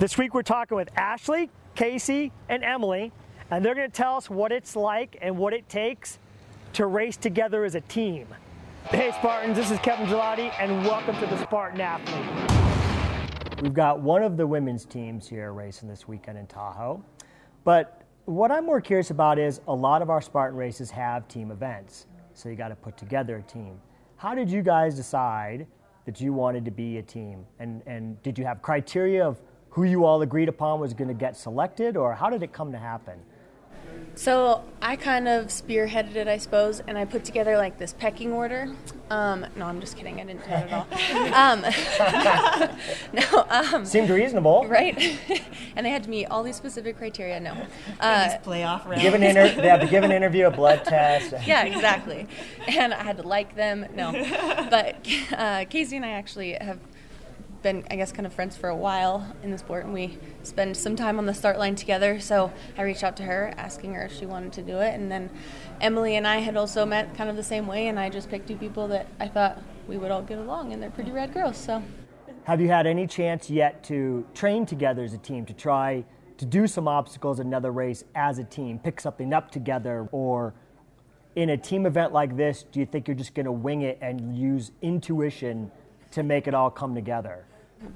[0.00, 3.12] This week we're talking with Ashley, Kaci, and Emilee,
[3.50, 6.18] and they're going to tell us what it's like and what it takes
[6.72, 8.26] to race together as a team.
[8.84, 13.60] Hey Spartans, this is Kevin Gillotti, and welcome to the Spartan Athlete.
[13.60, 17.04] We've got one of the women's teams here racing this weekend in Tahoe,
[17.64, 21.50] but what I'm more curious about is a lot of our Spartan races have team
[21.50, 23.78] events, so you got to put together a team.
[24.16, 25.66] How did you guys decide
[26.06, 29.38] that you wanted to be a team, and and did you have criteria of
[29.70, 32.72] who you all agreed upon was going to get selected, or how did it come
[32.72, 33.18] to happen?
[34.14, 38.32] So I kind of spearheaded it, I suppose, and I put together like this pecking
[38.32, 38.68] order.
[39.08, 40.20] Um, no, I'm just kidding.
[40.20, 40.86] I didn't do it at all.
[41.34, 42.70] um,
[43.12, 44.66] no, um, Seemed reasonable.
[44.68, 44.96] right?
[45.76, 47.40] and they had to meet all these specific criteria.
[47.40, 47.56] No,
[48.00, 49.00] uh, Just play off around.
[49.00, 51.32] Give an inter- they have to give an interview, a blood test.
[51.46, 52.26] yeah, exactly.
[52.68, 53.86] And I had to like them.
[53.94, 54.12] No,
[54.70, 54.96] but
[55.32, 56.78] uh, Kaci and I actually have
[57.62, 60.76] been, I guess, kind of friends for a while in the sport, and we spend
[60.76, 62.20] some time on the start line together.
[62.20, 65.10] So I reached out to her, asking her if she wanted to do it, and
[65.10, 65.30] then
[65.80, 68.48] Emilee and I had also met kind of the same way, and I just picked
[68.48, 71.56] two people that I thought we would all get along, and they're pretty rad girls.
[71.56, 71.82] So
[72.44, 76.04] Have you had any chance yet to train together as a team to try
[76.38, 80.54] to do some obstacles another race as a team, pick something up together, or
[81.36, 83.98] in a team event like this, do you think you're just going to wing it
[84.00, 85.70] and use intuition
[86.12, 87.44] to make it all come together?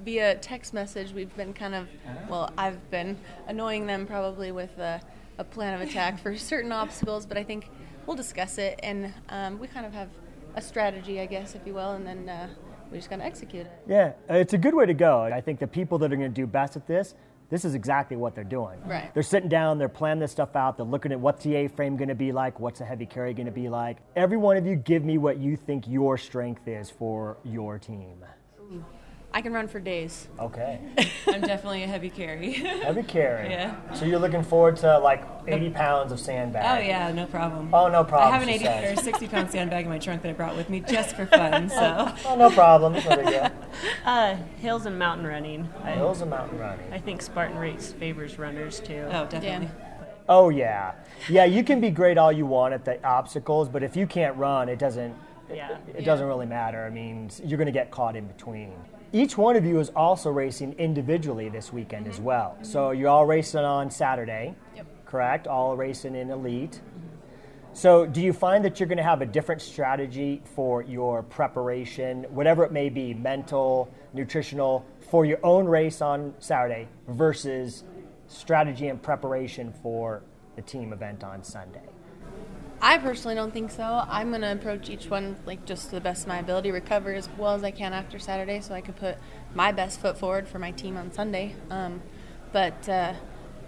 [0.04, 1.88] Via text message, we've been kind of,
[2.28, 5.00] well, I've been annoying them probably with a,
[5.38, 7.70] a plan of attack for certain obstacles, but I think
[8.06, 10.08] we'll discuss it and um, we kind of have
[10.56, 12.48] a strategy, I guess, if you will, and then uh,
[12.90, 13.72] we just got to execute it.
[13.88, 15.22] Yeah, it's a good way to go.
[15.22, 17.14] I think the people that are going to do best at this,
[17.50, 18.78] this is exactly what they're doing.
[18.86, 19.12] Right.
[19.12, 21.96] They're sitting down, they're planning this stuff out, they're looking at what's the A frame
[21.96, 23.98] going to be like, what's the heavy carry going to be like.
[24.16, 28.24] Every one of you give me what you think your strength is for your team.
[29.36, 30.28] I can run for days.
[30.38, 30.78] Okay.
[31.26, 32.52] I'm definitely a heavy carry.
[32.84, 33.50] Heavy carry.
[33.50, 33.74] Yeah.
[33.92, 36.64] So you're looking forward to like 80 pounds of sandbag.
[36.64, 37.68] oh yeah, no problem.
[37.74, 38.28] Oh, no problem.
[38.28, 38.98] I have an 80 says.
[38.98, 41.68] or 60 pound sandbag in my trunk that I brought with me just for fun.
[41.74, 42.92] So Oh, no problem.
[42.92, 43.52] That's no big.
[44.04, 45.68] Uh, hills and mountain running.
[45.82, 46.92] I, Hills and mountain running.
[46.92, 49.08] I think Spartan Race favors runners too.
[49.10, 49.68] oh definitely.
[50.28, 50.92] Oh yeah,
[51.28, 51.44] yeah.
[51.44, 54.68] You can be great all you want at the obstacles, but if you can't run,
[54.68, 55.14] it doesn't.
[55.52, 55.76] Yeah.
[55.88, 56.84] It, it doesn't really matter.
[56.84, 58.72] I mean, you're going to get caught in between.
[59.14, 62.24] Each one of you is also racing individually this weekend as mm-hmm.
[62.24, 62.58] well.
[62.62, 63.00] So mm-hmm.
[63.00, 64.86] you're all racing on Saturday, Yep.
[65.06, 65.46] correct?
[65.46, 66.80] All racing in elite.
[67.72, 72.24] So, do you find that you're going to have a different strategy for your preparation,
[72.30, 77.82] whatever it may be, mental, nutritional, for your own race on Saturday versus
[78.28, 80.22] strategy and preparation for
[80.54, 81.88] the team event on Sunday?
[82.80, 84.04] I personally don't think so.
[84.08, 87.14] I'm going to approach each one like just to the best of my ability, recover
[87.14, 89.16] as well as I can after Saturday so I can put
[89.54, 91.56] my best foot forward for my team on Sunday.
[91.70, 92.02] Um,
[92.52, 93.14] but uh,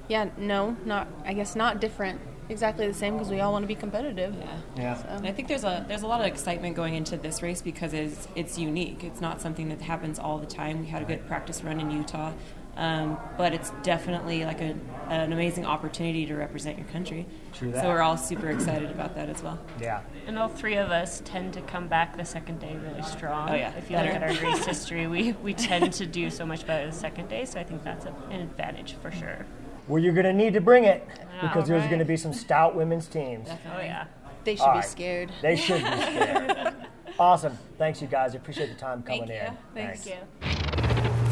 [0.08, 2.20] yeah, no, not I guess not different.
[2.48, 4.34] Exactly the same because we all want to be competitive.
[4.36, 4.58] Yeah.
[4.76, 5.16] Yeah.
[5.16, 7.92] And I think there's a there's a lot of excitement going into this race because
[7.92, 9.04] it's it's unique.
[9.04, 10.80] It's not something that happens all the time.
[10.80, 12.32] We had a good practice run in Utah,
[12.76, 14.76] um, but it's definitely like a,
[15.08, 17.26] an amazing opportunity to represent your country.
[17.54, 17.82] True that.
[17.82, 19.58] So we're all super excited about that as well.
[19.80, 20.02] Yeah.
[20.26, 23.48] And all three of us tend to come back the second day really strong.
[23.48, 23.72] Oh, yeah.
[23.76, 26.86] If you look at our race history, we, we tend to do so much better
[26.86, 29.46] the second day, so I think that's a, an advantage for sure.
[29.88, 31.42] Well, you're going to need to bring it Yeah.
[31.48, 33.48] because there's going to be some stout women's teams.
[33.50, 34.06] Oh, yeah.
[34.44, 34.84] They should All be right.
[34.88, 35.32] scared.
[35.42, 36.74] They should be scared.
[37.18, 37.58] awesome.
[37.78, 38.34] Thanks, you guys.
[38.34, 39.46] I appreciate the time coming Thank you.
[39.48, 39.56] in.
[39.74, 40.08] Thanks.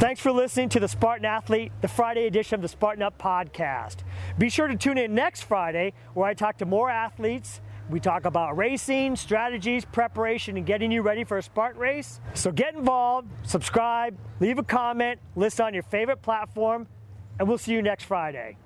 [0.01, 3.99] Thanks for listening to the Spartan Athlete, the Friday edition of the Spartan Up podcast.
[4.39, 7.61] Be sure to tune in next Friday where I talk to more athletes.
[7.89, 12.19] We talk about racing, strategies, preparation, and getting you ready for a Spartan race.
[12.35, 16.87] So get involved, subscribe, leave a comment, list on your favorite platform,
[17.39, 18.57] and we'll see you next Friday.